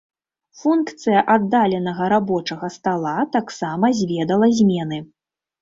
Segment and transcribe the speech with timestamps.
[0.61, 4.99] Функцыя аддаленага рабочага стала таксама зведала змены.